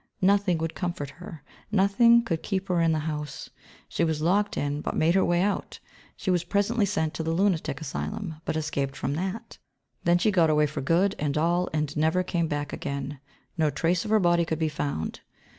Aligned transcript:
Nothing 0.23 0.57
would 0.57 0.73
comfort 0.73 1.11
her, 1.21 1.43
nothing 1.71 2.23
could 2.23 2.41
keep 2.41 2.69
her 2.69 2.81
in 2.81 2.91
the 2.91 2.97
house. 3.05 3.51
She 3.87 4.03
was 4.03 4.19
locked 4.19 4.57
in, 4.57 4.81
but 4.81 4.95
made 4.95 5.13
her 5.13 5.23
way 5.23 5.43
out; 5.43 5.79
she 6.17 6.31
was 6.31 6.43
presently 6.43 6.87
sent 6.87 7.13
to 7.13 7.21
the 7.21 7.29
lunatic 7.29 7.79
asylum, 7.79 8.41
but 8.43 8.57
escaped 8.57 8.95
from 8.95 9.13
that. 9.13 9.59
Then 10.03 10.17
she 10.17 10.31
got 10.31 10.49
away 10.49 10.65
for 10.65 10.81
good 10.81 11.13
and 11.19 11.37
all 11.37 11.69
and 11.71 11.95
never 11.95 12.23
came 12.23 12.47
back 12.47 12.73
again. 12.73 13.19
No 13.59 13.69
trace 13.69 14.03
of 14.03 14.09
her 14.09 14.19
body 14.19 14.43
could 14.43 14.57
be 14.57 14.69
found. 14.69 15.19